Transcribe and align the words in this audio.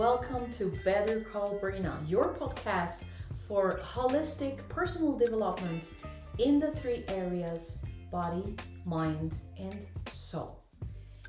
welcome 0.00 0.50
to 0.50 0.72
Better 0.82 1.20
Call 1.20 1.58
Brina, 1.62 1.94
your 2.08 2.34
podcast 2.34 3.04
for 3.46 3.82
holistic 3.84 4.66
personal 4.70 5.14
development 5.14 5.90
in 6.38 6.58
the 6.58 6.70
three 6.70 7.04
areas 7.08 7.80
body, 8.10 8.56
mind, 8.86 9.36
and 9.58 9.84
soul. 10.08 10.64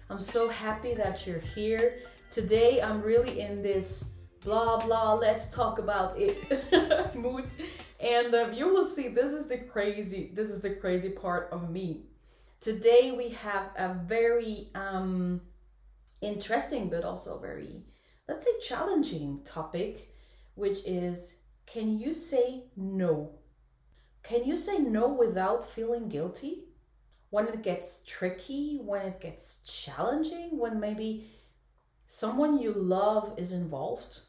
I'm 0.09 0.21
so 0.21 0.47
happy 0.47 0.93
that 0.93 1.27
you're 1.27 1.39
here. 1.39 1.99
Today, 2.29 2.81
I'm 2.81 3.01
really 3.01 3.41
in 3.41 3.61
this 3.61 4.13
blah 4.39 4.79
blah, 4.79 5.15
let's 5.15 5.53
talk 5.53 5.77
about 5.77 6.17
it 6.17 7.13
mood. 7.13 7.49
And 7.99 8.33
um, 8.33 8.53
you 8.53 8.73
will 8.73 8.85
see 8.85 9.09
this 9.09 9.33
is 9.33 9.47
the 9.47 9.57
crazy, 9.57 10.31
this 10.33 10.49
is 10.49 10.61
the 10.61 10.75
crazy 10.75 11.09
part 11.09 11.49
of 11.51 11.69
me. 11.69 12.05
Today, 12.61 13.11
we 13.11 13.31
have 13.31 13.71
a 13.75 13.95
very 13.95 14.69
um, 14.75 15.41
interesting, 16.21 16.87
but 16.87 17.03
also 17.03 17.37
very 17.37 17.83
let's 18.31 18.45
say 18.45 18.75
challenging 18.75 19.41
topic, 19.43 20.15
which 20.55 20.87
is 20.87 21.39
can 21.65 21.97
you 21.99 22.13
say 22.13 22.63
no? 22.77 23.31
Can 24.23 24.45
you 24.45 24.55
say 24.55 24.77
no 24.79 25.09
without 25.09 25.69
feeling 25.69 26.07
guilty? 26.07 26.63
When 27.29 27.47
it 27.47 27.61
gets 27.61 28.05
tricky, 28.05 28.79
when 28.81 29.01
it 29.05 29.19
gets 29.19 29.63
challenging, 29.65 30.57
when 30.57 30.79
maybe 30.79 31.29
someone 32.05 32.57
you 32.57 32.71
love 32.71 33.33
is 33.37 33.51
involved, 33.51 34.19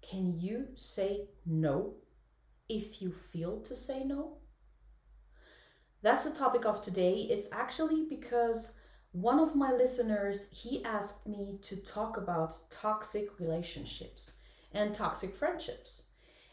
can 0.00 0.38
you 0.38 0.68
say 0.74 1.28
no 1.44 1.96
if 2.66 3.02
you 3.02 3.12
feel 3.12 3.60
to 3.60 3.74
say 3.74 4.04
no? 4.04 4.38
That's 6.00 6.24
the 6.24 6.38
topic 6.38 6.64
of 6.64 6.80
today. 6.80 7.28
It's 7.30 7.52
actually 7.52 8.06
because 8.08 8.80
one 9.12 9.40
of 9.40 9.56
my 9.56 9.70
listeners 9.70 10.50
he 10.52 10.84
asked 10.84 11.26
me 11.26 11.58
to 11.62 11.82
talk 11.82 12.16
about 12.16 12.56
toxic 12.70 13.40
relationships 13.40 14.38
and 14.72 14.94
toxic 14.94 15.34
friendships. 15.36 16.04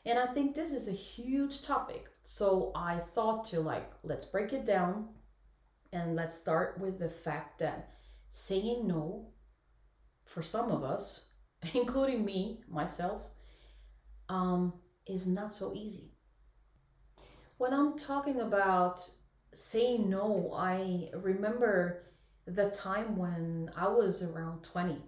And 0.05 0.17
i 0.17 0.25
think 0.25 0.55
this 0.55 0.73
is 0.73 0.87
a 0.87 0.91
huge 0.91 1.61
topic. 1.61 2.05
So 2.23 2.71
i 2.75 2.97
thought 2.97 3.45
to 3.45 3.59
like 3.59 3.91
let's 4.03 4.25
break 4.25 4.53
it 4.53 4.65
down 4.65 5.09
and 5.93 6.15
let's 6.15 6.35
start 6.35 6.79
with 6.79 6.99
the 6.99 7.09
fact 7.09 7.59
that 7.59 7.89
saying 8.29 8.87
no 8.87 9.29
for 10.25 10.41
some 10.41 10.71
of 10.71 10.83
us 10.83 11.29
including 11.73 12.25
me 12.25 12.61
myself 12.67 13.23
um, 14.29 14.73
is 15.07 15.25
not 15.27 15.53
so 15.53 15.73
easy. 15.75 16.11
When 17.59 17.73
i'm 17.73 17.97
talking 17.97 18.41
about 18.41 18.99
saying 19.53 20.09
no 20.09 20.53
i 20.55 21.09
remember 21.13 22.06
the 22.47 22.69
time 22.71 23.17
when 23.17 23.69
I 23.75 23.87
was 23.89 24.23
around 24.23 24.63
20. 24.63 25.01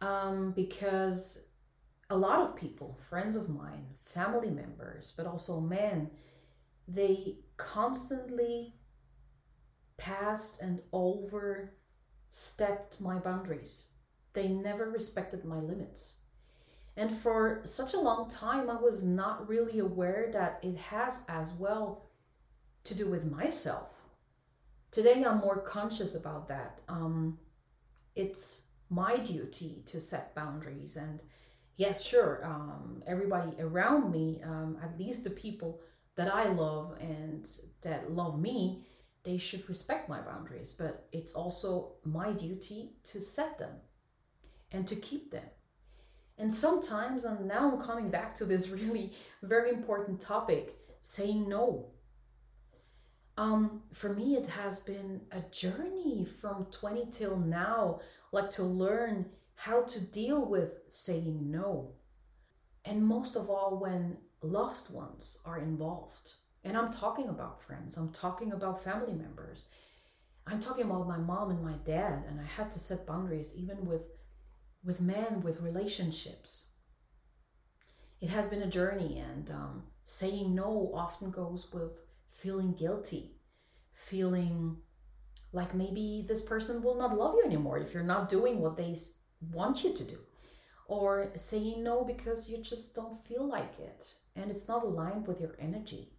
Um, 0.00 0.52
because 0.52 1.48
a 2.10 2.16
lot 2.16 2.42
of 2.42 2.54
people, 2.54 2.98
friends 3.08 3.36
of 3.36 3.48
mine, 3.48 3.86
family 3.98 4.50
members, 4.50 5.14
but 5.16 5.26
also 5.26 5.60
men, 5.60 6.10
they 6.86 7.38
constantly 7.56 8.74
passed 9.96 10.60
and 10.60 10.82
overstepped 10.92 11.70
my 13.00 13.18
boundaries. 13.18 13.92
They 14.34 14.48
never 14.48 14.90
respected 14.90 15.46
my 15.46 15.58
limits. 15.60 16.20
And 16.96 17.10
for 17.10 17.60
such 17.64 17.94
a 17.94 18.00
long 18.00 18.28
time, 18.28 18.68
I 18.68 18.76
was 18.80 19.02
not 19.02 19.48
really 19.48 19.78
aware 19.78 20.28
that 20.32 20.60
it 20.62 20.76
has 20.76 21.24
as 21.28 21.50
well 21.52 22.10
to 22.84 22.94
do 22.94 23.08
with 23.08 23.24
myself 23.30 24.03
today 24.94 25.24
I'm 25.24 25.38
more 25.38 25.58
conscious 25.58 26.14
about 26.14 26.46
that. 26.48 26.78
Um, 26.88 27.36
it's 28.14 28.68
my 28.90 29.16
duty 29.16 29.82
to 29.86 30.00
set 30.00 30.36
boundaries, 30.36 30.96
and 30.96 31.20
yes, 31.76 32.04
sure, 32.04 32.40
um, 32.44 33.02
everybody 33.04 33.50
around 33.58 34.12
me, 34.12 34.40
um, 34.44 34.78
at 34.80 34.96
least 34.96 35.24
the 35.24 35.30
people 35.30 35.80
that 36.14 36.32
I 36.32 36.44
love 36.44 36.96
and 37.00 37.50
that 37.82 38.12
love 38.12 38.40
me, 38.40 38.86
they 39.24 39.36
should 39.36 39.68
respect 39.68 40.08
my 40.08 40.20
boundaries. 40.20 40.72
But 40.72 41.08
it's 41.10 41.34
also 41.34 41.94
my 42.04 42.30
duty 42.32 42.92
to 43.02 43.20
set 43.20 43.58
them 43.58 43.74
and 44.70 44.86
to 44.86 44.94
keep 44.94 45.32
them. 45.32 45.48
And 46.38 46.54
sometimes, 46.54 47.24
and 47.24 47.48
now 47.48 47.72
I'm 47.72 47.80
coming 47.80 48.10
back 48.10 48.32
to 48.36 48.44
this 48.44 48.68
really 48.78 49.12
very 49.42 49.70
important 49.70 50.20
topic 50.20 50.76
saying 51.00 51.48
no 51.48 51.93
um, 53.36 53.82
for 53.92 54.14
me, 54.14 54.36
it 54.36 54.46
has 54.46 54.78
been 54.78 55.20
a 55.32 55.40
journey 55.50 56.26
from 56.40 56.66
20 56.70 57.06
till 57.10 57.36
now, 57.36 58.00
like 58.32 58.50
to 58.50 58.62
learn 58.62 59.26
how 59.56 59.82
to 59.82 60.00
deal 60.00 60.44
with 60.44 60.72
saying 60.88 61.50
no. 61.50 61.92
And 62.84 63.04
most 63.04 63.34
of 63.36 63.50
all, 63.50 63.78
when 63.80 64.18
loved 64.42 64.90
ones 64.90 65.40
are 65.44 65.58
involved. 65.58 66.34
And 66.64 66.76
I'm 66.76 66.90
talking 66.90 67.28
about 67.28 67.62
friends, 67.62 67.96
I'm 67.96 68.12
talking 68.12 68.52
about 68.52 68.82
family 68.82 69.14
members. 69.14 69.68
I'm 70.46 70.60
talking 70.60 70.84
about 70.84 71.08
my 71.08 71.16
mom 71.16 71.50
and 71.50 71.64
my 71.64 71.76
dad, 71.86 72.24
and 72.28 72.38
I 72.38 72.44
had 72.44 72.70
to 72.72 72.78
set 72.78 73.06
boundaries 73.06 73.54
even 73.56 73.86
with 73.86 74.06
with 74.84 75.00
men, 75.00 75.40
with 75.40 75.62
relationships. 75.62 76.72
It 78.20 78.28
has 78.28 78.48
been 78.48 78.62
a 78.62 78.70
journey, 78.70 79.18
and 79.18 79.50
um, 79.50 79.84
saying 80.02 80.54
no 80.54 80.90
often 80.94 81.30
goes 81.30 81.72
with 81.72 82.02
feeling 82.34 82.74
guilty, 82.74 83.36
feeling 83.92 84.76
like 85.52 85.74
maybe 85.74 86.24
this 86.26 86.42
person 86.42 86.82
will 86.82 86.98
not 86.98 87.16
love 87.16 87.36
you 87.36 87.44
anymore 87.44 87.78
if 87.78 87.94
you're 87.94 88.02
not 88.02 88.28
doing 88.28 88.60
what 88.60 88.76
they 88.76 88.96
want 89.52 89.84
you 89.84 89.94
to 89.94 90.04
do, 90.04 90.18
or 90.88 91.30
saying 91.36 91.82
no 91.82 92.04
because 92.04 92.50
you 92.50 92.58
just 92.58 92.94
don't 92.94 93.24
feel 93.24 93.46
like 93.46 93.78
it 93.78 94.14
and 94.34 94.50
it's 94.50 94.68
not 94.68 94.82
aligned 94.82 95.26
with 95.26 95.40
your 95.40 95.54
energy. 95.60 96.10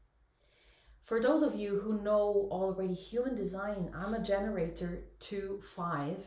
For 1.03 1.21
those 1.21 1.43
of 1.43 1.55
you 1.55 1.79
who 1.81 2.01
know 2.01 2.47
already 2.49 2.93
human 2.93 3.35
design, 3.35 3.91
I'm 3.93 4.13
a 4.13 4.23
generator 4.23 5.03
2 5.19 5.61
5, 5.75 6.23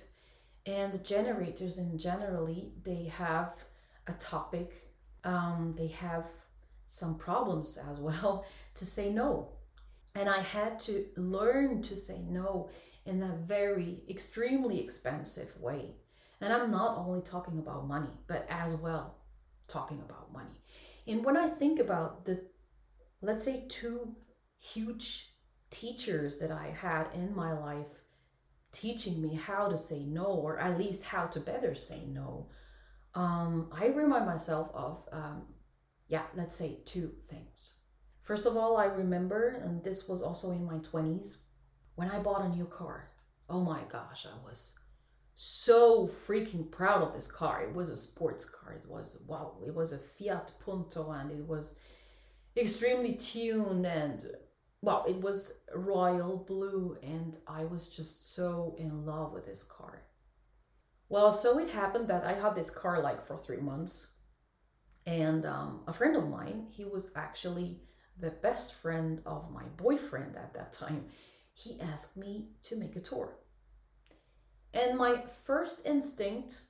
and 0.66 1.04
generators 1.04 1.78
in 1.78 1.98
generally 1.98 2.72
they 2.84 3.04
have 3.04 3.54
a 4.06 4.12
topic, 4.12 4.92
um, 5.24 5.74
they 5.76 5.88
have 5.88 6.26
some 6.86 7.18
problems 7.18 7.78
as 7.90 7.98
well 7.98 8.44
to 8.74 8.84
say 8.84 9.10
no 9.10 9.48
and 10.18 10.28
I 10.28 10.40
had 10.40 10.80
to 10.80 11.06
learn 11.16 11.80
to 11.82 11.94
say 11.94 12.18
no 12.28 12.70
in 13.06 13.22
a 13.22 13.38
very 13.46 14.02
extremely 14.10 14.80
expensive 14.80 15.56
way. 15.60 15.94
And 16.40 16.52
I'm 16.52 16.72
not 16.72 16.98
only 16.98 17.22
talking 17.22 17.58
about 17.58 17.86
money, 17.86 18.10
but 18.26 18.44
as 18.50 18.74
well 18.74 19.16
talking 19.68 20.00
about 20.04 20.32
money. 20.32 20.60
And 21.06 21.24
when 21.24 21.36
I 21.36 21.48
think 21.48 21.78
about 21.78 22.24
the, 22.24 22.44
let's 23.22 23.44
say, 23.44 23.64
two 23.68 24.16
huge 24.58 25.34
teachers 25.70 26.38
that 26.38 26.50
I 26.50 26.74
had 26.80 27.08
in 27.14 27.34
my 27.34 27.52
life 27.52 28.02
teaching 28.72 29.22
me 29.22 29.34
how 29.34 29.68
to 29.68 29.76
say 29.76 30.00
no, 30.04 30.24
or 30.24 30.58
at 30.58 30.78
least 30.78 31.04
how 31.04 31.26
to 31.26 31.40
better 31.40 31.74
say 31.74 32.04
no, 32.08 32.48
um, 33.14 33.70
I 33.72 33.86
remind 33.86 34.26
myself 34.26 34.70
of, 34.74 35.08
um, 35.12 35.42
yeah, 36.08 36.24
let's 36.34 36.56
say 36.56 36.80
two 36.84 37.12
things. 37.28 37.82
First 38.28 38.44
of 38.44 38.58
all, 38.58 38.76
I 38.76 38.84
remember, 38.84 39.58
and 39.64 39.82
this 39.82 40.06
was 40.06 40.20
also 40.20 40.50
in 40.50 40.66
my 40.66 40.74
20s, 40.80 41.38
when 41.94 42.10
I 42.10 42.18
bought 42.18 42.44
a 42.44 42.48
new 42.50 42.66
car. 42.66 43.08
Oh 43.48 43.62
my 43.62 43.80
gosh, 43.90 44.26
I 44.26 44.46
was 44.46 44.78
so 45.34 46.06
freaking 46.06 46.70
proud 46.70 47.00
of 47.00 47.14
this 47.14 47.32
car. 47.32 47.62
It 47.62 47.74
was 47.74 47.88
a 47.88 47.96
sports 47.96 48.44
car. 48.44 48.74
It 48.74 48.86
was, 48.86 49.22
wow, 49.26 49.54
it 49.66 49.74
was 49.74 49.94
a 49.94 49.98
Fiat 49.98 50.52
Punto 50.62 51.10
and 51.10 51.30
it 51.30 51.42
was 51.42 51.76
extremely 52.54 53.14
tuned 53.14 53.86
and, 53.86 54.26
wow, 54.82 55.06
it 55.08 55.16
was 55.22 55.62
royal 55.74 56.44
blue. 56.46 56.98
And 57.02 57.38
I 57.46 57.64
was 57.64 57.88
just 57.88 58.34
so 58.34 58.76
in 58.78 59.06
love 59.06 59.32
with 59.32 59.46
this 59.46 59.64
car. 59.64 60.02
Well, 61.08 61.32
so 61.32 61.58
it 61.58 61.68
happened 61.68 62.08
that 62.08 62.24
I 62.24 62.34
had 62.34 62.54
this 62.54 62.68
car 62.68 63.00
like 63.00 63.26
for 63.26 63.38
three 63.38 63.62
months. 63.62 64.18
And 65.06 65.46
um, 65.46 65.80
a 65.86 65.94
friend 65.94 66.14
of 66.14 66.28
mine, 66.28 66.66
he 66.68 66.84
was 66.84 67.10
actually 67.16 67.80
the 68.20 68.30
best 68.30 68.74
friend 68.74 69.22
of 69.26 69.50
my 69.50 69.64
boyfriend 69.76 70.36
at 70.36 70.54
that 70.54 70.72
time, 70.72 71.06
he 71.54 71.80
asked 71.80 72.16
me 72.16 72.48
to 72.62 72.76
make 72.76 72.96
a 72.96 73.00
tour. 73.00 73.38
And 74.74 74.98
my 74.98 75.22
first 75.44 75.86
instinct, 75.86 76.62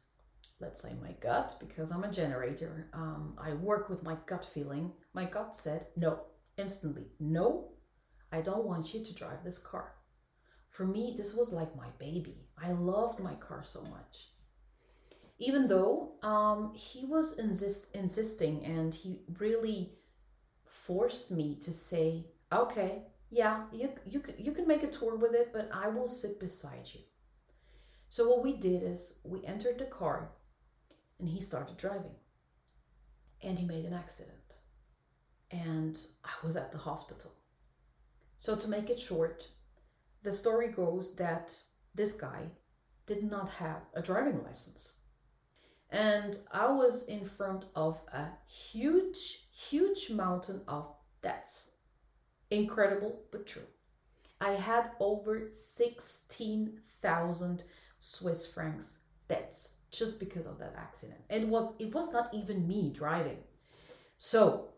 let's 0.61 0.81
say 0.81 0.95
my 1.03 1.13
gut, 1.21 1.57
because 1.61 1.91
I'm 1.91 2.05
a 2.05 2.13
generator, 2.13 2.89
um, 2.93 3.35
I 3.39 3.55
work 3.55 3.89
with 3.89 4.03
my 4.03 4.17
gut 4.27 4.45
feeling. 4.45 4.93
My 5.15 5.25
gut 5.25 5.55
said, 5.55 5.87
no, 5.97 6.21
instantly, 6.57 7.07
no, 7.19 7.73
I 8.33 8.41
don't 8.41 8.65
want 8.65 8.95
you 8.95 9.05
to 9.05 9.15
drive 9.15 9.43
this 9.45 9.59
car. 9.59 9.95
For 10.71 10.87
me, 10.87 11.15
this 11.17 11.35
was 11.35 11.53
like 11.53 11.75
my 11.77 11.89
baby. 11.99 12.47
I 12.57 12.73
loved 12.73 13.21
my 13.21 13.35
car 13.35 13.63
so 13.65 13.83
much. 13.83 14.29
Even 15.39 15.69
though 15.69 16.13
um, 16.23 16.73
he 16.75 17.05
was 17.07 17.39
insist- 17.39 17.95
insisting 17.97 18.65
and 18.65 18.93
he 18.93 19.21
really 19.39 19.95
forced 20.69 21.31
me 21.31 21.57
to 21.57 21.73
say, 21.73 22.27
okay, 22.53 23.03
yeah, 23.31 23.65
you, 23.73 23.91
you, 24.07 24.23
you 24.39 24.53
can 24.53 24.67
make 24.67 24.83
a 24.83 24.89
tour 24.89 25.17
with 25.17 25.35
it, 25.35 25.53
but 25.53 25.71
I 25.73 25.89
will 25.89 26.09
sit 26.09 26.41
beside 26.41 26.89
you. 26.93 27.01
So 28.11 28.29
what 28.29 28.43
we 28.43 28.57
did 28.57 28.83
is 28.83 29.21
we 29.25 29.45
entered 29.45 29.79
the 29.79 29.85
car 29.85 30.31
and 31.19 31.29
he 31.29 31.41
started 31.41 31.77
driving. 31.77 32.15
And 33.43 33.59
he 33.59 33.67
made 33.67 33.85
an 33.85 33.93
accident. 33.93 34.57
And 35.51 35.99
I 36.25 36.31
was 36.45 36.57
at 36.57 36.73
the 36.73 36.79
hospital. 36.79 37.33
So, 38.37 38.55
to 38.55 38.69
make 38.69 38.91
it 38.91 38.99
short, 38.99 39.49
the 40.23 40.33
story 40.33 40.69
goes 40.69 41.17
that 41.17 41.59
this 41.95 42.15
guy 42.15 42.43
did 43.07 43.25
not 43.25 43.49
have 43.49 43.83
a 43.95 44.03
driving 44.03 44.43
license. 44.45 45.01
And 45.91 46.39
I 46.53 46.71
was 46.71 47.09
in 47.09 47.25
front 47.25 47.65
of 47.75 48.01
a 48.13 48.27
huge, 48.47 49.47
huge 49.53 50.11
mountain 50.11 50.61
of 50.69 50.95
debts. 51.23 51.71
Incredible, 52.51 53.23
but 53.31 53.47
true. 53.47 53.63
I 54.41 54.53
had 54.53 54.91
over 55.01 55.49
16,000 55.51 57.65
Swiss 57.99 58.53
francs 58.53 58.99
debts 59.29 59.79
just 59.91 60.21
because 60.21 60.47
of 60.47 60.59
that 60.59 60.75
accident. 60.77 61.21
And 61.31 61.51
what 61.51 61.75
it 61.79 61.95
was 61.95 62.13
not 62.13 62.29
even 62.33 62.69
me 62.69 62.93
driving. 62.95 63.39
So, 64.19 64.69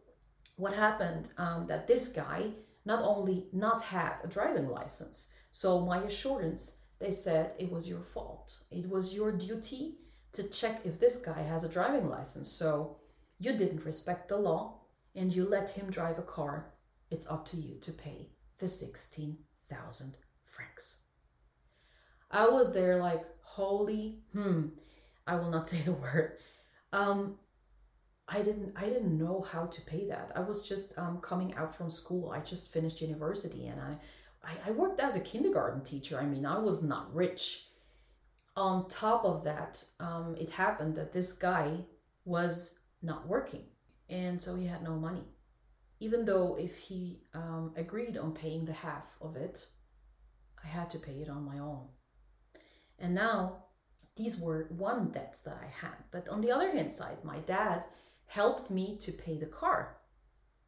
what 0.57 0.75
happened 0.75 1.33
um, 1.39 1.67
that 1.67 1.87
this 1.87 2.09
guy 2.09 2.51
not 2.85 3.03
only 3.03 3.47
not 3.53 3.83
had 3.83 4.17
a 4.23 4.29
driving 4.29 4.69
license, 4.69 5.33
so 5.51 5.81
my 5.81 6.03
assurance, 6.03 6.83
they 6.99 7.11
said 7.11 7.53
it 7.59 7.71
was 7.71 7.89
your 7.89 8.03
fault. 8.03 8.59
It 8.71 8.89
was 8.89 9.15
your 9.15 9.33
duty 9.33 9.97
to 10.32 10.49
check 10.49 10.81
if 10.85 10.99
this 11.00 11.19
guy 11.19 11.43
has 11.43 11.65
a 11.65 11.69
driving 11.69 12.09
license. 12.09 12.49
So 12.49 12.97
you 13.38 13.56
didn't 13.56 13.85
respect 13.85 14.29
the 14.29 14.37
law 14.37 14.81
and 15.15 15.35
you 15.35 15.49
let 15.49 15.71
him 15.71 15.91
drive 15.91 16.19
a 16.19 16.23
car. 16.23 16.73
It's 17.11 17.31
up 17.31 17.44
to 17.47 17.56
you 17.56 17.79
to 17.81 17.93
pay 17.93 18.29
the 18.59 18.69
16,000 18.69 20.17
francs. 20.44 20.99
I 22.31 22.49
was 22.49 22.73
there 22.73 22.99
like, 22.99 23.25
holy, 23.43 24.21
hmm, 24.32 24.67
I 25.27 25.37
will 25.37 25.50
not 25.50 25.69
say 25.69 25.81
the 25.82 25.93
word. 25.93 26.38
Um, 26.93 27.37
I 28.29 28.43
didn't 28.43 28.73
I 28.76 28.85
didn't 28.85 29.19
know 29.19 29.44
how 29.50 29.67
to 29.67 29.81
pay 29.83 30.06
that. 30.09 30.31
I 30.37 30.41
was 30.41 30.69
just 30.69 30.97
um, 30.97 31.19
coming 31.21 31.53
out 31.55 31.75
from 31.75 31.91
school. 31.91 32.31
I 32.31 32.38
just 32.41 32.73
finished 32.73 33.03
university 33.03 33.67
and 33.67 33.81
I, 33.81 33.97
I, 34.44 34.69
I 34.69 34.71
worked 34.71 35.00
as 35.00 35.17
a 35.17 35.21
kindergarten 35.21 35.83
teacher. 35.83 36.19
I 36.19 36.26
mean, 36.26 36.47
I 36.47 36.59
was 36.59 36.83
not 36.83 37.12
rich. 37.12 37.69
On 38.61 38.87
top 38.89 39.25
of 39.25 39.43
that, 39.45 39.83
um, 40.01 40.37
it 40.39 40.51
happened 40.51 40.95
that 40.97 41.12
this 41.12 41.33
guy 41.33 41.79
was 42.27 42.81
not 43.01 43.27
working 43.27 43.65
and 44.11 44.43
so 44.43 44.55
he 44.55 44.67
had 44.67 44.83
no 44.83 44.97
money. 44.97 45.25
Even 46.01 46.25
though 46.27 46.57
if 46.59 46.77
he 46.77 47.23
um, 47.33 47.73
agreed 47.77 48.19
on 48.19 48.33
paying 48.33 48.65
the 48.67 48.73
half 48.73 49.07
of 49.23 49.37
it, 49.37 49.67
I 50.62 50.67
had 50.67 50.91
to 50.91 50.99
pay 50.99 51.23
it 51.23 51.31
on 51.31 51.45
my 51.45 51.59
own. 51.59 51.87
And 52.99 53.15
now 53.15 53.65
these 54.17 54.37
were 54.37 54.67
one 54.77 55.11
debts 55.11 55.43
that 55.43 55.59
I 55.62 55.69
had. 55.87 55.97
But 56.11 56.29
on 56.29 56.41
the 56.43 56.51
other 56.51 56.71
hand 56.71 56.93
side, 56.93 57.25
my 57.25 57.39
dad 57.41 57.85
helped 58.27 58.71
me 58.71 58.99
to 58.99 59.12
pay 59.12 59.39
the 59.39 59.47
car, 59.47 59.97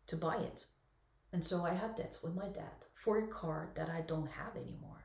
to 0.07 0.17
buy 0.17 0.37
it. 0.37 0.67
And 1.33 1.45
so 1.45 1.65
I 1.65 1.75
had 1.75 1.97
debts 1.97 2.23
with 2.23 2.35
my 2.35 2.49
dad 2.49 2.87
for 2.95 3.19
a 3.19 3.27
car 3.27 3.71
that 3.75 3.91
I 3.91 4.03
don't 4.03 4.31
have 4.31 4.57
anymore. 4.57 5.02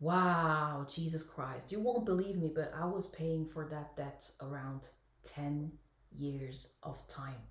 Wow, 0.00 0.86
Jesus 0.88 1.24
Christ. 1.24 1.72
You 1.72 1.80
won't 1.80 2.06
believe 2.06 2.36
me, 2.36 2.52
but 2.54 2.72
I 2.74 2.86
was 2.86 3.08
paying 3.08 3.46
for 3.46 3.68
that 3.70 3.96
debt 3.96 4.30
around 4.40 4.88
10 5.24 5.72
years 6.16 6.78
of 6.82 7.06
time. 7.08 7.42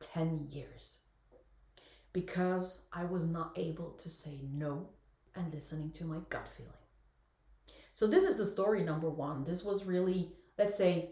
10 0.00 0.46
years. 0.50 1.00
Because 2.12 2.86
I 2.92 3.04
was 3.04 3.26
not 3.26 3.52
able 3.56 3.90
to 3.92 4.08
say 4.08 4.40
no 4.50 4.88
and 5.34 5.52
listening 5.52 5.90
to 5.92 6.04
my 6.04 6.18
gut 6.30 6.48
feeling. 6.56 6.72
So 7.92 8.06
this 8.06 8.24
is 8.24 8.38
the 8.38 8.46
story 8.46 8.82
number 8.82 9.10
1. 9.10 9.44
This 9.44 9.64
was 9.64 9.84
really 9.84 10.32
let's 10.58 10.76
say 10.76 11.10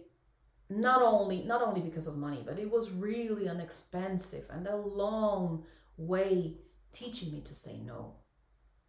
not 0.69 1.01
only 1.01 1.43
not 1.45 1.62
only 1.62 1.81
because 1.81 2.07
of 2.07 2.17
money 2.17 2.43
but 2.45 2.59
it 2.59 2.71
was 2.71 2.91
really 2.91 3.47
an 3.47 3.61
expensive 3.61 4.45
and 4.51 4.67
a 4.67 4.77
long 4.77 5.65
way 5.97 6.55
teaching 6.93 7.33
me 7.33 7.41
to 7.41 7.55
say 7.55 7.79
no 7.79 8.15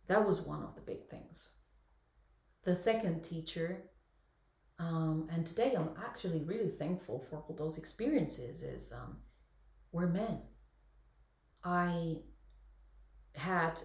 that 0.07 0.25
was 0.25 0.41
one 0.41 0.63
of 0.63 0.75
the 0.75 0.81
big 0.81 1.07
things. 1.07 1.51
The 2.63 2.75
second 2.75 3.23
teacher 3.23 3.83
um, 4.79 5.27
and 5.31 5.45
today 5.45 5.73
i'm 5.75 5.89
actually 5.97 6.43
really 6.43 6.69
thankful 6.69 7.25
for 7.29 7.37
all 7.37 7.55
those 7.55 7.77
experiences 7.79 8.61
is 8.61 8.91
um, 8.91 9.17
were 9.91 10.07
men. 10.07 10.39
I 11.63 12.17
had 13.35 13.79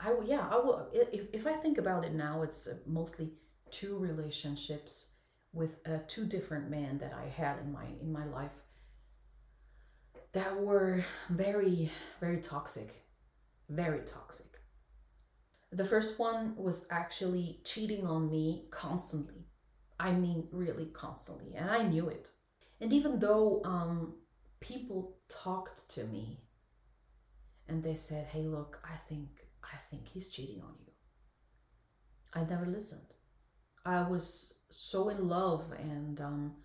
i 0.00 0.12
yeah 0.24 0.46
i 0.50 0.56
will 0.56 0.88
if, 0.92 1.26
if 1.32 1.46
i 1.46 1.52
think 1.52 1.78
about 1.78 2.04
it 2.04 2.12
now 2.12 2.42
it's 2.42 2.66
uh, 2.66 2.74
mostly 2.86 3.32
two 3.70 3.96
relationships 3.98 5.16
with 5.52 5.80
uh, 5.86 5.98
two 6.06 6.26
different 6.26 6.70
men 6.70 6.98
that 6.98 7.12
I 7.14 7.28
had 7.28 7.58
in 7.60 7.72
my 7.72 7.86
in 8.00 8.12
my 8.12 8.26
life 8.26 8.52
that 10.32 10.60
were 10.60 11.02
very 11.30 11.90
very 12.20 12.40
toxic, 12.40 12.94
very 13.70 14.02
toxic. 14.02 14.55
The 15.76 15.84
first 15.84 16.18
one 16.18 16.56
was 16.56 16.86
actually 16.90 17.60
cheating 17.62 18.06
on 18.06 18.30
me 18.30 18.66
constantly. 18.70 19.44
I 20.00 20.12
mean, 20.12 20.48
really 20.50 20.86
constantly, 20.86 21.54
and 21.54 21.70
I 21.70 21.82
knew 21.82 22.08
it. 22.08 22.30
And 22.80 22.92
even 22.94 23.18
though 23.18 23.60
um, 23.64 24.14
people 24.60 25.18
talked 25.28 25.90
to 25.90 26.04
me 26.04 26.40
and 27.68 27.82
they 27.82 27.94
said, 27.94 28.26
"Hey, 28.26 28.44
look, 28.46 28.80
I 28.84 28.96
think 29.08 29.28
I 29.62 29.76
think 29.90 30.08
he's 30.08 30.30
cheating 30.30 30.62
on 30.62 30.74
you," 30.86 30.92
I 32.32 32.44
never 32.44 32.66
listened. 32.66 33.14
I 33.84 34.00
was 34.08 34.60
so 34.70 35.10
in 35.10 35.28
love 35.28 35.72
and 35.78 36.20
um, 36.20 36.56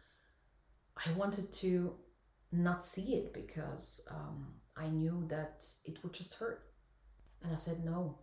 I 1.05 1.11
wanted 1.13 1.51
to 1.53 1.95
not 2.51 2.85
see 2.85 3.15
it 3.15 3.33
because 3.33 4.07
um, 4.09 4.55
I 4.75 4.87
knew 4.87 5.25
that 5.27 5.65
it 5.85 6.01
would 6.01 6.13
just 6.13 6.35
hurt. 6.35 6.63
And 7.43 7.53
I 7.53 7.57
said, 7.57 7.83
no, 7.83 8.20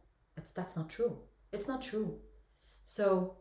that's 0.55 0.76
not 0.76 0.90
true. 0.90 1.19
It's 1.52 1.69
not 1.69 1.82
true. 1.82 2.20
So 2.85 3.37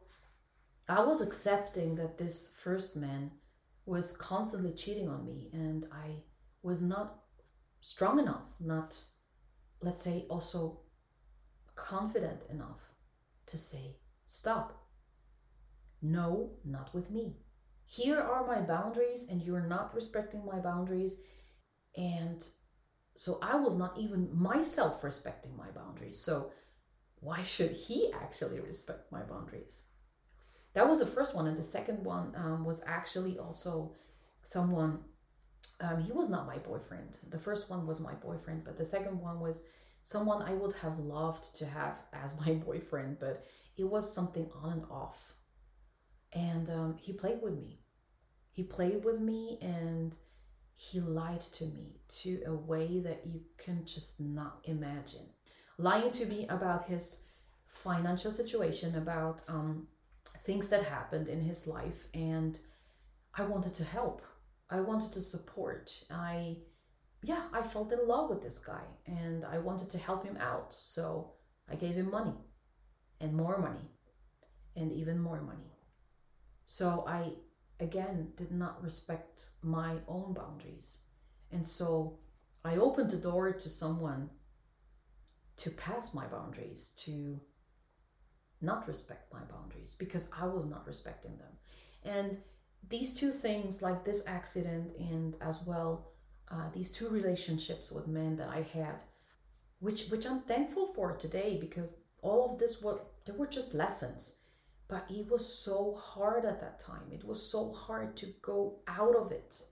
I 0.87 1.03
was 1.03 1.21
accepting 1.21 1.95
that 1.95 2.17
this 2.17 2.55
first 2.59 2.95
man 2.95 3.31
was 3.85 4.15
constantly 4.17 4.73
cheating 4.73 5.09
on 5.09 5.25
me 5.25 5.49
and 5.53 5.87
I 5.91 6.23
was 6.61 6.81
not 6.81 7.19
strong 7.81 8.19
enough, 8.19 8.47
not, 8.59 9.01
let's 9.81 10.01
say, 10.01 10.25
also 10.29 10.81
confident 11.75 12.41
enough 12.49 12.81
to 13.45 13.57
say, 13.57 13.97
stop 14.27 14.87
no, 16.01 16.51
not 16.63 16.93
with 16.93 17.11
me. 17.11 17.37
Here 17.85 18.19
are 18.19 18.45
my 18.45 18.61
boundaries, 18.61 19.27
and 19.29 19.41
you're 19.41 19.65
not 19.65 19.95
respecting 19.95 20.45
my 20.45 20.59
boundaries. 20.59 21.21
And 21.95 22.45
so 23.15 23.39
I 23.41 23.55
was 23.55 23.77
not 23.77 23.97
even 23.97 24.29
myself 24.37 25.03
respecting 25.03 25.55
my 25.57 25.71
boundaries. 25.71 26.19
So 26.19 26.51
why 27.19 27.43
should 27.43 27.71
he 27.71 28.11
actually 28.13 28.59
respect 28.59 29.11
my 29.11 29.21
boundaries? 29.21 29.83
That 30.73 30.87
was 30.87 30.99
the 30.99 31.05
first 31.05 31.35
one. 31.35 31.47
And 31.47 31.57
the 31.57 31.63
second 31.63 32.03
one 32.03 32.33
um, 32.35 32.63
was 32.63 32.83
actually 32.85 33.39
also 33.39 33.95
someone, 34.43 34.99
um, 35.81 35.99
he 35.99 36.11
was 36.11 36.29
not 36.29 36.45
my 36.47 36.57
boyfriend. 36.57 37.19
The 37.29 37.39
first 37.39 37.69
one 37.69 37.87
was 37.87 37.99
my 37.99 38.13
boyfriend, 38.13 38.63
but 38.63 38.77
the 38.77 38.85
second 38.85 39.19
one 39.19 39.39
was 39.39 39.63
someone 40.03 40.41
I 40.41 40.53
would 40.53 40.73
have 40.73 40.99
loved 40.99 41.55
to 41.57 41.65
have 41.65 41.95
as 42.13 42.39
my 42.39 42.53
boyfriend, 42.53 43.19
but 43.19 43.45
it 43.77 43.85
was 43.85 44.11
something 44.11 44.49
on 44.61 44.73
and 44.73 44.85
off 44.91 45.33
and 46.33 46.69
um, 46.69 46.95
he 46.99 47.13
played 47.13 47.41
with 47.41 47.57
me. 47.57 47.79
He 48.51 48.63
played 48.63 49.03
with 49.03 49.19
me 49.19 49.59
and 49.61 50.15
he 50.75 50.99
lied 50.99 51.41
to 51.41 51.65
me 51.65 51.99
to 52.07 52.43
a 52.45 52.53
way 52.53 52.99
that 52.99 53.23
you 53.25 53.41
can 53.57 53.85
just 53.85 54.19
not 54.19 54.59
imagine. 54.65 55.27
Lying 55.77 56.11
to 56.11 56.25
me 56.25 56.47
about 56.47 56.85
his 56.85 57.23
financial 57.65 58.31
situation, 58.31 58.95
about 58.95 59.43
um, 59.47 59.87
things 60.43 60.69
that 60.69 60.83
happened 60.83 61.27
in 61.27 61.41
his 61.41 61.67
life, 61.67 62.07
and 62.13 62.59
I 63.35 63.43
wanted 63.43 63.73
to 63.75 63.83
help. 63.83 64.23
I 64.69 64.81
wanted 64.81 65.13
to 65.13 65.21
support. 65.21 65.91
I, 66.09 66.57
yeah, 67.23 67.43
I 67.53 67.61
felt 67.61 67.93
in 67.93 68.07
love 68.07 68.29
with 68.29 68.41
this 68.41 68.59
guy 68.59 68.83
and 69.05 69.45
I 69.45 69.59
wanted 69.59 69.89
to 69.91 69.97
help 69.97 70.23
him 70.25 70.37
out. 70.37 70.73
So 70.73 71.33
I 71.69 71.75
gave 71.75 71.95
him 71.95 72.09
money 72.09 72.33
and 73.21 73.33
more 73.33 73.59
money 73.59 73.87
and 74.75 74.91
even 74.91 75.19
more 75.19 75.41
money. 75.41 75.71
So 76.65 77.05
I, 77.07 77.31
again, 77.79 78.29
did 78.35 78.51
not 78.51 78.83
respect 78.83 79.49
my 79.63 79.95
own 80.07 80.33
boundaries. 80.33 81.03
And 81.51 81.65
so 81.65 82.19
I 82.65 82.75
opened 82.75 83.11
the 83.11 83.17
door 83.17 83.53
to 83.53 83.69
someone 83.69 84.29
to 85.57 85.69
pass 85.71 86.13
my 86.13 86.25
boundaries, 86.27 86.93
to 86.97 87.39
not 88.61 88.87
respect 88.87 89.31
my 89.33 89.41
boundaries 89.51 89.95
because 89.97 90.29
I 90.39 90.45
was 90.45 90.65
not 90.65 90.87
respecting 90.87 91.37
them. 91.37 91.51
And 92.03 92.37
these 92.89 93.13
two 93.13 93.31
things, 93.31 93.81
like 93.81 94.03
this 94.03 94.25
accident 94.27 94.93
and 94.97 95.35
as 95.41 95.61
well 95.65 96.07
uh, 96.49 96.69
these 96.73 96.91
two 96.91 97.09
relationships 97.09 97.91
with 97.91 98.07
men 98.07 98.37
that 98.37 98.49
I 98.49 98.61
had, 98.73 99.03
which 99.79 100.07
which 100.07 100.25
I'm 100.25 100.41
thankful 100.41 100.87
for 100.93 101.15
today 101.15 101.57
because 101.59 101.97
all 102.21 102.51
of 102.51 102.59
this 102.59 102.81
were 102.81 103.01
they 103.25 103.33
were 103.33 103.47
just 103.47 103.73
lessons 103.73 104.41
but 104.87 105.05
it 105.09 105.29
was 105.29 105.45
so 105.45 105.95
hard 105.95 106.45
at 106.45 106.61
that 106.61 106.79
time. 106.79 107.11
It 107.11 107.25
was 107.25 107.41
so 107.41 107.73
hard 107.73 108.15
to 108.17 108.27
go 108.41 108.79
out 108.87 109.15
of 109.15 109.31
it. 109.31 109.63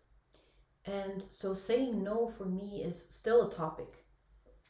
And 0.86 1.24
so 1.30 1.54
saying 1.54 2.04
no 2.04 2.28
for 2.28 2.46
me 2.46 2.82
is 2.84 3.02
still 3.02 3.48
a 3.48 3.52
topic. 3.52 4.05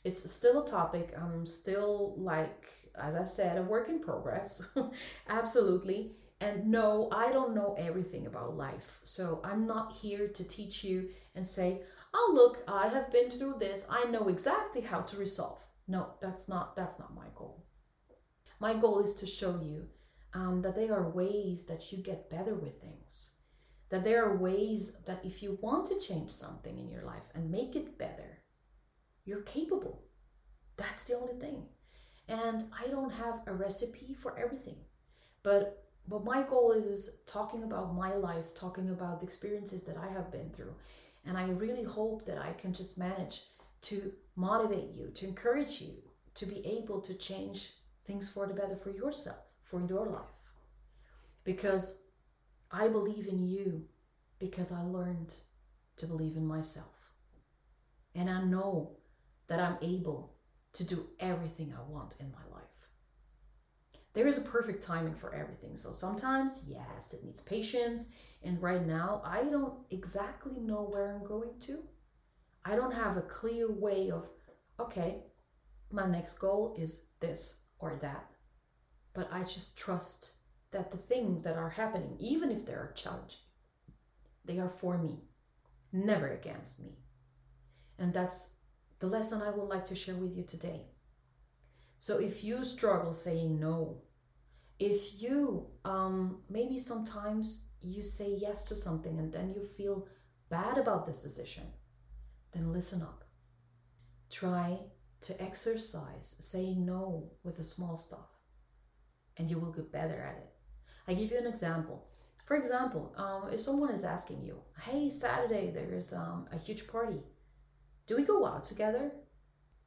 It's 0.06 0.32
still 0.32 0.64
a 0.64 0.68
topic. 0.68 1.14
I'm 1.20 1.46
still 1.46 2.14
like, 2.18 2.70
as 3.02 3.16
I 3.16 3.24
said, 3.24 3.58
a 3.58 3.64
work 3.64 3.90
in 3.90 4.00
progress. 4.00 4.66
Absolutely. 5.28 6.12
And 6.40 6.68
no, 6.68 7.10
I 7.12 7.32
don't 7.32 7.56
know 7.56 7.76
everything 7.80 8.28
about 8.28 8.56
life. 8.56 9.00
So 9.02 9.42
I'm 9.44 9.66
not 9.66 9.94
here 9.94 10.28
to 10.28 10.48
teach 10.48 10.84
you 10.84 11.10
and 11.34 11.46
say, 11.46 11.82
oh 12.14 12.32
look, 12.36 12.64
I 12.68 12.88
have 12.88 13.12
been 13.12 13.32
through 13.32 13.56
this. 13.60 13.88
I 13.90 14.06
know 14.06 14.28
exactly 14.28 14.82
how 14.82 15.02
to 15.02 15.18
resolve. 15.18 15.60
No, 15.88 16.14
that's 16.22 16.48
not 16.48 16.76
that's 16.76 17.00
not 17.00 17.16
my 17.16 17.28
goal. 17.36 17.66
My 18.60 18.76
goal 18.76 19.02
is 19.02 19.14
to 19.16 19.26
show 19.26 19.60
you 19.62 19.88
um, 20.34 20.62
that 20.62 20.76
there 20.76 20.94
are 20.94 21.10
ways 21.10 21.66
that 21.66 21.92
you 21.92 21.98
get 21.98 22.30
better 22.30 22.54
with 22.54 22.80
things. 22.80 23.36
That 23.90 24.04
there 24.04 24.24
are 24.26 24.38
ways 24.38 24.98
that 25.06 25.24
if 25.24 25.42
you 25.42 25.58
want 25.62 25.88
to 25.88 26.00
change 26.00 26.32
something 26.32 26.78
in 26.78 26.90
your 26.90 27.04
life 27.04 27.30
and 27.34 27.50
make 27.50 27.76
it 27.76 27.98
better, 27.98 28.40
you're 29.26 29.42
capable. 29.42 30.04
That's 30.78 31.06
the 31.06 31.18
only 31.18 31.34
thing. 31.34 31.64
And 32.28 32.64
I 32.84 32.88
don't 32.90 33.12
have 33.12 33.42
a 33.48 33.54
recipe 33.54 34.16
for 34.20 34.38
everything. 34.38 34.78
But 35.44 35.84
what 36.08 36.24
my 36.24 36.44
goal 36.44 36.72
is 36.72 36.88
is 36.88 37.18
talking 37.26 37.64
about 37.64 37.96
my 37.96 38.16
life, 38.16 38.54
talking 38.54 38.90
about 38.90 39.20
the 39.20 39.26
experiences 39.26 39.84
that 39.86 39.98
I 39.98 40.08
have 40.08 40.32
been 40.32 40.50
through. 40.52 40.74
And 41.26 41.38
I 41.38 41.50
really 41.50 41.84
hope 41.84 42.26
that 42.26 42.38
I 42.38 42.54
can 42.54 42.74
just 42.74 42.98
manage 42.98 43.44
to 43.82 44.12
motivate 44.36 44.94
you, 44.94 45.10
to 45.14 45.28
encourage 45.28 45.82
you 45.82 45.94
to 46.36 46.46
be 46.46 46.66
able 46.66 47.02
to 47.02 47.14
change 47.16 47.74
things 48.06 48.30
for 48.30 48.46
the 48.46 48.54
better 48.54 48.76
for 48.76 48.92
yourself, 48.92 49.40
for 49.64 49.82
your 49.88 50.06
life. 50.08 50.22
Because 51.44 52.02
I 52.72 52.88
believe 52.88 53.28
in 53.28 53.48
you 53.48 53.86
because 54.40 54.72
I 54.72 54.82
learned 54.82 55.34
to 55.98 56.08
believe 56.08 56.36
in 56.36 56.46
myself. 56.46 56.92
And 58.16 58.30
I 58.30 58.44
know 58.44 58.98
that 59.48 59.60
I'm 59.60 59.78
able 59.82 60.36
to 60.74 60.84
do 60.84 61.08
everything 61.20 61.74
I 61.74 61.90
want 61.90 62.16
in 62.20 62.32
my 62.32 62.54
life. 62.54 62.64
There 64.14 64.28
is 64.28 64.38
a 64.38 64.42
perfect 64.42 64.82
timing 64.82 65.16
for 65.16 65.34
everything. 65.36 65.76
So 65.76 65.92
sometimes, 65.92 66.66
yes, 66.70 67.14
it 67.14 67.24
needs 67.24 67.42
patience. 67.42 68.14
And 68.44 68.62
right 68.62 68.86
now, 68.86 69.22
I 69.26 69.44
don't 69.44 69.74
exactly 69.92 70.60
know 70.60 70.90
where 70.92 71.14
I'm 71.14 71.28
going 71.28 71.60
to. 71.62 71.84
I 72.64 72.76
don't 72.76 72.94
have 72.94 73.18
a 73.18 73.22
clear 73.22 73.72
way 73.72 74.12
of, 74.12 74.30
okay, 74.80 75.24
my 75.92 76.08
next 76.08 76.40
goal 76.40 76.76
is 76.80 77.08
this 77.20 77.66
or 77.80 77.98
that. 78.02 78.26
But 79.14 79.30
I 79.32 79.44
just 79.44 79.78
trust 79.78 80.36
that 80.72 80.92
the 80.92 80.98
things 80.98 81.44
that 81.44 81.58
are 81.58 81.70
happening, 81.70 82.16
even 82.20 82.52
if 82.52 82.66
they 82.66 82.74
are 82.74 82.94
challenging, 82.96 83.40
they 84.44 84.60
are 84.60 84.70
for 84.70 84.98
me, 84.98 85.20
never 85.92 86.30
against 86.30 86.84
me. 86.84 86.98
And 87.98 88.14
that's 88.14 88.55
the 89.00 89.08
lesson 89.08 89.42
I 89.42 89.52
would 89.52 89.68
like 89.68 89.86
to 89.88 89.96
share 89.96 90.16
with 90.16 90.36
you 90.36 90.44
today. 90.44 90.82
So 92.00 92.20
if 92.20 92.44
you 92.44 92.64
struggle 92.64 93.14
saying 93.14 93.60
no, 93.60 94.02
if 94.80 95.22
you 95.22 95.68
um, 95.86 96.42
maybe 96.50 96.78
sometimes 96.78 97.70
you 97.82 98.04
say 98.04 98.36
yes 98.38 98.64
to 98.66 98.76
something 98.76 99.20
and 99.20 99.32
then 99.32 99.54
you 99.56 99.64
feel 99.78 100.08
bad 100.50 100.78
about 100.78 101.06
this 101.06 101.24
decision, 101.24 101.64
then 102.52 102.74
listen 102.74 103.02
up. 103.02 103.24
Try 104.30 104.80
to 105.22 105.42
exercise 105.42 106.36
saying 106.40 106.86
no 106.86 107.32
with 107.44 107.58
the 107.58 107.64
small 107.64 107.98
stuff, 107.98 108.30
and 109.38 109.50
you 109.50 109.58
will 109.58 109.72
get 109.72 109.92
better 109.92 110.22
at 110.22 110.38
it. 110.38 110.50
I 111.08 111.14
give 111.14 111.32
you 111.32 111.38
an 111.38 111.48
example. 111.48 112.08
For 112.46 112.58
example, 112.58 113.14
um, 113.18 113.50
if 113.52 113.62
someone 113.62 113.92
is 113.92 114.04
asking 114.04 114.42
you, 114.42 114.62
"Hey, 114.82 115.10
Saturday 115.10 115.72
there's 115.72 116.14
um, 116.14 116.48
a 116.52 116.58
huge 116.58 116.88
party. 116.88 117.24
Do 118.08 118.16
we 118.16 118.24
go 118.24 118.46
out 118.46 118.64
together?" 118.64 119.12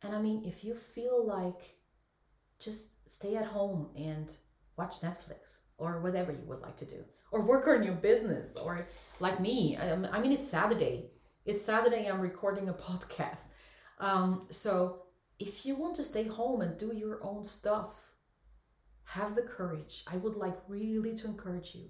And 0.03 0.15
I 0.15 0.21
mean, 0.21 0.45
if 0.45 0.65
you 0.65 0.75
feel 0.75 1.27
like 1.27 1.79
just 2.61 3.09
stay 3.09 3.37
at 3.37 3.47
home 3.47 3.91
and 3.97 4.35
watch 4.77 5.01
Netflix 5.01 5.59
or 5.77 6.01
whatever 6.01 6.33
you 6.33 6.45
would 6.47 6.61
like 6.61 6.77
to 6.77 6.87
do, 6.87 7.05
or 7.31 7.43
work 7.43 7.67
on 7.69 7.83
your 7.83 7.95
business, 7.95 8.57
or 8.57 8.89
like 9.21 9.41
me, 9.41 9.77
I 9.77 10.21
mean, 10.21 10.33
it's 10.33 10.47
Saturday. 10.47 11.11
It's 11.45 11.63
Saturday. 11.63 12.07
I'm 12.07 12.21
recording 12.21 12.69
a 12.69 12.73
podcast. 12.89 13.49
Um, 13.99 14.47
so 14.51 15.03
if 15.39 15.65
you 15.65 15.77
want 15.77 15.95
to 15.97 16.05
stay 16.05 16.25
home 16.25 16.61
and 16.63 16.77
do 16.77 16.95
your 16.95 17.23
own 17.23 17.45
stuff, 17.45 17.93
have 19.05 19.35
the 19.35 19.43
courage. 19.43 20.05
I 20.07 20.17
would 20.17 20.37
like 20.37 20.59
really 20.69 21.17
to 21.17 21.29
encourage 21.29 21.75
you 21.75 21.89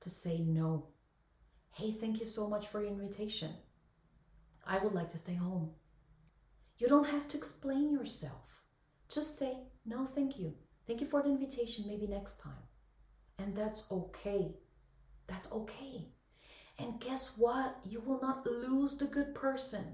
to 0.00 0.10
say 0.10 0.38
no. 0.38 0.88
Hey, 1.72 1.92
thank 1.92 2.20
you 2.20 2.26
so 2.26 2.48
much 2.48 2.68
for 2.68 2.80
your 2.80 2.92
invitation. 2.92 3.50
I 4.66 4.78
would 4.78 4.92
like 4.92 5.08
to 5.10 5.18
stay 5.18 5.34
home. 5.34 5.70
You 6.78 6.88
don't 6.88 7.08
have 7.08 7.28
to 7.28 7.36
explain 7.36 7.92
yourself. 7.92 8.62
Just 9.08 9.38
say, 9.38 9.58
no, 9.84 10.06
thank 10.06 10.38
you. 10.38 10.54
Thank 10.86 11.00
you 11.00 11.06
for 11.06 11.22
the 11.22 11.28
invitation. 11.28 11.84
Maybe 11.86 12.06
next 12.06 12.40
time. 12.40 12.62
And 13.38 13.54
that's 13.54 13.90
okay. 13.90 14.54
That's 15.26 15.52
okay. 15.52 16.08
And 16.78 17.00
guess 17.00 17.36
what? 17.36 17.76
You 17.84 18.00
will 18.00 18.20
not 18.20 18.46
lose 18.46 18.96
the 18.96 19.06
good 19.06 19.34
person. 19.34 19.84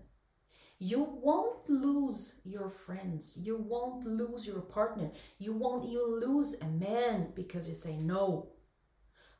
You 0.78 1.02
won't 1.22 1.68
lose 1.68 2.40
your 2.44 2.68
friends. 2.68 3.38
You 3.42 3.56
won't 3.56 4.04
lose 4.04 4.46
your 4.46 4.60
partner. 4.60 5.10
You 5.38 5.54
won't 5.54 5.86
even 5.86 6.20
lose 6.20 6.60
a 6.60 6.66
man 6.66 7.32
because 7.34 7.66
you 7.66 7.74
say 7.74 7.96
no. 7.96 8.50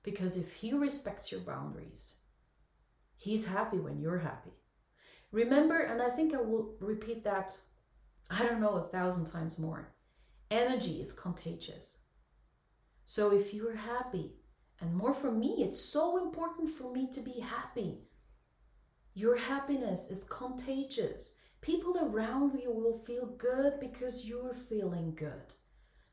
Because 0.02 0.36
if 0.36 0.54
he 0.54 0.72
respects 0.72 1.30
your 1.30 1.42
boundaries, 1.42 2.16
he's 3.16 3.46
happy 3.46 3.78
when 3.78 3.98
you're 3.98 4.18
happy. 4.18 4.52
Remember, 5.36 5.80
and 5.80 6.00
I 6.00 6.08
think 6.08 6.32
I 6.32 6.40
will 6.40 6.76
repeat 6.80 7.22
that, 7.24 7.52
I 8.30 8.42
don't 8.46 8.58
know, 8.58 8.76
a 8.76 8.88
thousand 8.88 9.26
times 9.26 9.58
more. 9.58 9.92
Energy 10.50 10.98
is 10.98 11.12
contagious. 11.12 11.98
So 13.04 13.32
if 13.32 13.52
you're 13.52 13.76
happy, 13.76 14.32
and 14.80 14.96
more 14.96 15.12
for 15.12 15.30
me, 15.30 15.56
it's 15.58 15.78
so 15.78 16.24
important 16.24 16.70
for 16.70 16.90
me 16.90 17.10
to 17.12 17.20
be 17.20 17.38
happy. 17.38 17.98
Your 19.12 19.36
happiness 19.36 20.10
is 20.10 20.24
contagious. 20.24 21.36
People 21.60 21.98
around 22.00 22.58
you 22.58 22.72
will 22.72 22.98
feel 23.00 23.26
good 23.36 23.78
because 23.78 24.26
you're 24.26 24.54
feeling 24.54 25.14
good. 25.16 25.52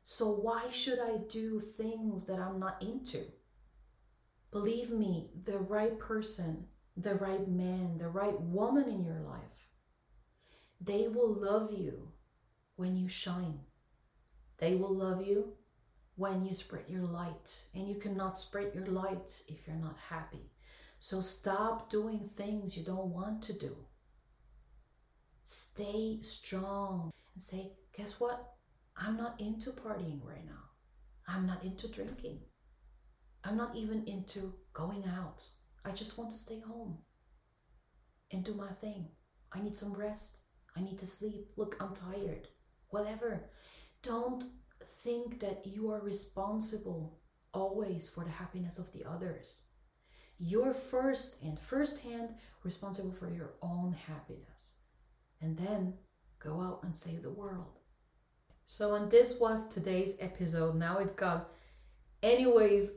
So 0.02 0.32
why 0.32 0.68
should 0.70 0.98
I 0.98 1.16
do 1.30 1.60
things 1.60 2.26
that 2.26 2.40
I'm 2.40 2.60
not 2.60 2.82
into? 2.82 3.20
Believe 4.50 4.90
me, 4.90 5.30
the 5.46 5.60
right 5.60 5.98
person, 5.98 6.66
the 6.96 7.14
right 7.16 7.48
man, 7.48 7.98
the 7.98 8.08
right 8.08 8.40
woman 8.40 8.88
in 8.88 9.04
your 9.04 9.20
life, 9.20 9.68
they 10.80 11.08
will 11.08 11.32
love 11.34 11.72
you 11.72 12.12
when 12.76 12.96
you 12.96 13.08
shine. 13.08 13.58
They 14.58 14.74
will 14.74 14.94
love 14.94 15.26
you 15.26 15.54
when 16.16 16.42
you 16.42 16.54
spread 16.54 16.84
your 16.88 17.02
light. 17.02 17.66
And 17.74 17.88
you 17.88 17.96
cannot 17.96 18.38
spread 18.38 18.74
your 18.74 18.86
light 18.86 19.42
if 19.48 19.66
you're 19.66 19.76
not 19.76 19.96
happy. 20.08 20.50
So 21.00 21.20
stop 21.20 21.90
doing 21.90 22.30
things 22.36 22.76
you 22.76 22.84
don't 22.84 23.12
want 23.12 23.42
to 23.42 23.58
do. 23.58 23.76
Stay 25.42 26.18
strong 26.20 27.12
and 27.34 27.42
say, 27.42 27.72
guess 27.96 28.18
what? 28.20 28.54
I'm 28.96 29.16
not 29.16 29.40
into 29.40 29.70
partying 29.70 30.24
right 30.24 30.46
now. 30.46 30.70
I'm 31.26 31.46
not 31.46 31.64
into 31.64 31.88
drinking. 31.88 32.40
I'm 33.42 33.56
not 33.56 33.76
even 33.76 34.04
into 34.06 34.54
going 34.72 35.04
out. 35.04 35.46
I 35.84 35.90
just 35.90 36.18
want 36.18 36.30
to 36.30 36.36
stay 36.36 36.60
home 36.60 36.98
and 38.30 38.44
do 38.44 38.54
my 38.54 38.70
thing. 38.72 39.08
I 39.52 39.60
need 39.60 39.74
some 39.74 39.92
rest. 39.92 40.42
I 40.76 40.80
need 40.80 40.98
to 40.98 41.06
sleep. 41.06 41.48
Look, 41.56 41.76
I'm 41.80 41.94
tired. 41.94 42.48
Whatever. 42.88 43.50
Don't 44.02 44.44
think 45.02 45.40
that 45.40 45.66
you 45.66 45.90
are 45.90 46.00
responsible 46.00 47.20
always 47.52 48.08
for 48.08 48.24
the 48.24 48.30
happiness 48.30 48.78
of 48.78 48.92
the 48.92 49.04
others. 49.04 49.64
You're 50.38 50.74
first 50.74 51.42
and 51.42 51.58
firsthand 51.58 52.30
responsible 52.64 53.12
for 53.12 53.30
your 53.30 53.54
own 53.62 53.92
happiness. 53.92 54.78
And 55.40 55.56
then 55.56 55.94
go 56.40 56.60
out 56.60 56.80
and 56.82 56.94
save 56.94 57.22
the 57.22 57.30
world. 57.30 57.78
So, 58.66 58.94
and 58.94 59.10
this 59.10 59.38
was 59.38 59.68
today's 59.68 60.16
episode. 60.20 60.74
Now 60.74 60.98
it 60.98 61.16
got, 61.16 61.52
anyways, 62.24 62.92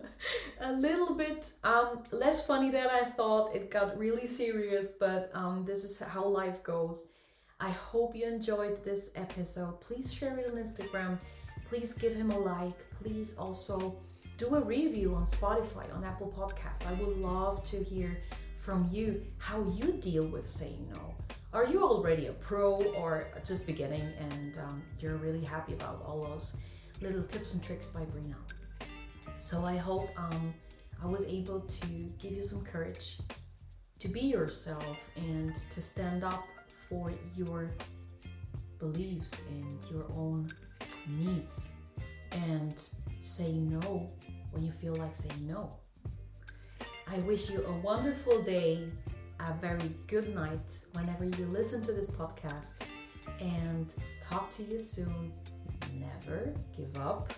a 0.60 0.72
little 0.72 1.14
bit 1.14 1.52
um, 1.64 2.02
less 2.12 2.46
funny 2.46 2.70
than 2.70 2.86
I 2.88 3.04
thought. 3.04 3.54
It 3.54 3.70
got 3.70 3.98
really 3.98 4.26
serious, 4.26 4.92
but 4.92 5.30
um, 5.34 5.64
this 5.66 5.84
is 5.84 5.98
how 5.98 6.24
life 6.24 6.62
goes. 6.62 7.12
I 7.58 7.70
hope 7.70 8.16
you 8.16 8.26
enjoyed 8.26 8.82
this 8.82 9.12
episode. 9.16 9.80
Please 9.82 10.10
share 10.10 10.38
it 10.38 10.46
on 10.50 10.56
Instagram 10.56 11.18
please 11.70 11.94
give 11.94 12.14
him 12.14 12.32
a 12.32 12.38
like. 12.38 12.78
Please 13.00 13.38
also 13.38 13.96
do 14.38 14.56
a 14.56 14.60
review 14.60 15.14
on 15.14 15.22
Spotify, 15.22 15.94
on 15.96 16.02
Apple 16.04 16.34
Podcasts. 16.36 16.84
I 16.84 16.92
would 16.94 17.16
love 17.18 17.62
to 17.70 17.76
hear 17.82 18.20
from 18.56 18.88
you 18.90 19.24
how 19.38 19.64
you 19.72 19.92
deal 19.92 20.26
with 20.26 20.48
saying 20.48 20.88
no. 20.92 21.14
Are 21.52 21.64
you 21.64 21.84
already 21.84 22.26
a 22.26 22.32
pro 22.32 22.82
or 22.94 23.28
just 23.44 23.66
beginning 23.66 24.12
and 24.30 24.58
um, 24.58 24.82
you're 24.98 25.16
really 25.16 25.44
happy 25.44 25.74
about 25.74 26.02
all 26.04 26.22
those 26.24 26.56
little 27.00 27.22
tips 27.22 27.54
and 27.54 27.62
tricks 27.62 27.88
by 27.88 28.00
Brina? 28.00 28.34
So 29.40 29.64
I 29.64 29.78
hope 29.78 30.10
um, 30.18 30.52
I 31.02 31.06
was 31.06 31.26
able 31.26 31.60
to 31.60 31.86
give 32.18 32.32
you 32.32 32.42
some 32.42 32.62
courage 32.62 33.16
to 33.98 34.06
be 34.06 34.20
yourself 34.20 35.10
and 35.16 35.54
to 35.54 35.80
stand 35.80 36.24
up 36.24 36.44
for 36.90 37.10
your 37.34 37.70
beliefs 38.78 39.46
and 39.48 39.78
your 39.90 40.04
own 40.12 40.52
needs 41.08 41.70
and 42.32 42.86
say 43.20 43.52
no 43.52 44.10
when 44.50 44.62
you 44.62 44.72
feel 44.72 44.94
like 44.96 45.14
saying 45.14 45.46
no. 45.48 45.72
I 47.08 47.18
wish 47.20 47.50
you 47.50 47.64
a 47.64 47.72
wonderful 47.78 48.42
day, 48.42 48.84
a 49.40 49.54
very 49.54 49.90
good 50.06 50.34
night 50.34 50.78
whenever 50.92 51.24
you 51.24 51.46
listen 51.46 51.82
to 51.84 51.92
this 51.92 52.10
podcast, 52.10 52.82
and 53.40 53.94
talk 54.20 54.50
to 54.50 54.62
you 54.64 54.78
soon. 54.78 55.32
Never 55.98 56.52
give 56.76 56.94
up 56.98 57.32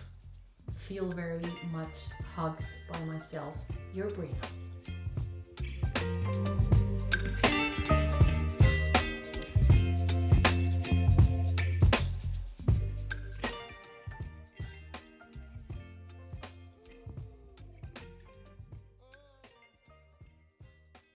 feel 0.75 1.05
very 1.05 1.41
much 1.71 2.07
hugged 2.35 2.63
by 2.91 2.99
myself. 3.05 3.55
Your 3.93 4.09
Brina. 4.09 4.35